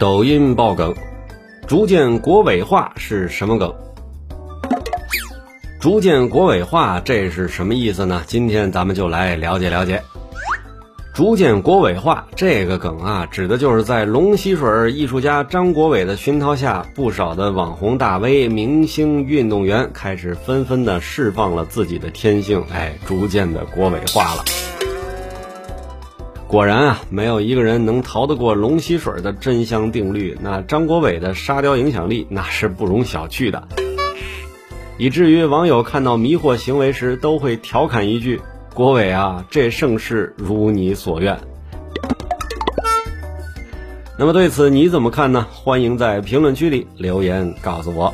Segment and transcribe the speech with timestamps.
[0.00, 0.94] 抖音爆梗，
[1.66, 3.70] 逐渐国伟化是什么梗？
[5.78, 8.22] 逐渐国伟化这是什么意思呢？
[8.26, 10.02] 今天咱们就来了解了解。
[11.12, 24.42] 逐渐国伟化这个梗啊，指的就是在龙溪水艺术家张国伟的熏陶下，不少的网红大 V、明星、运动员开始纷纷的释放了自己的天性，哎，逐渐的国伟化了。
[26.50, 30.36] 果然啊，没有一个人能逃得过龙吸水的真香定律。
[30.42, 33.68] 那张国伟的沙雕影响力那是不容小觑的，
[34.98, 38.42] 以至于网友看到迷惑行为时都会调侃一句。
[38.74, 41.38] 国伟啊，这盛世如你所愿。
[44.18, 45.46] 那么对此你怎么看呢？
[45.52, 48.12] 欢迎在评论区里留言告诉我。